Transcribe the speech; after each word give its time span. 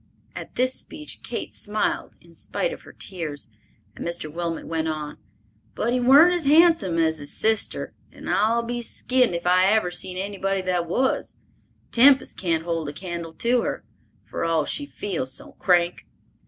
At 0.35 0.55
this 0.55 0.73
speech 0.73 1.21
Kate 1.21 1.53
smiled 1.53 2.15
in 2.19 2.33
spite 2.33 2.73
of 2.73 2.81
her 2.81 2.91
tears, 2.91 3.49
and 3.95 4.03
Mr. 4.03 4.33
Middleton 4.33 4.67
went 4.67 4.87
on: 4.87 5.19
"But 5.75 5.93
he 5.93 5.99
warn't 5.99 6.33
as 6.33 6.45
handsome 6.47 6.97
as 6.97 7.19
his 7.19 7.37
sister, 7.37 7.93
and 8.11 8.27
I'll 8.27 8.63
be 8.63 8.81
skinned 8.81 9.35
if 9.35 9.45
I 9.45 9.65
ever 9.67 9.91
seen 9.91 10.17
anybody 10.17 10.61
that 10.61 10.87
was. 10.87 11.35
Tempest 11.91 12.35
can't 12.37 12.63
hold 12.63 12.89
a 12.89 12.93
candle 12.93 13.35
to 13.35 13.61
her, 13.61 13.83
for 14.25 14.43
all 14.43 14.65
she 14.65 14.87
feels 14.87 15.31
so 15.35 15.51
crank. 15.59 16.07